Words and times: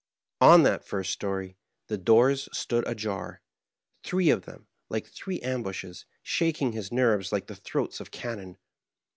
On 0.41 0.63
that 0.63 0.83
first 0.83 1.13
story, 1.13 1.57
the 1.85 1.97
doors 1.99 2.49
stood 2.53 2.87
ajar, 2.87 3.39
three 4.01 4.31
of 4.31 4.45
them 4.45 4.65
like 4.89 5.05
three 5.05 5.39
ambushes, 5.41 6.07
shaking 6.23 6.71
his 6.71 6.91
nerves 6.91 7.31
like 7.31 7.45
the 7.45 7.55
throats 7.55 7.99
of 7.99 8.09
cannon. 8.09 8.57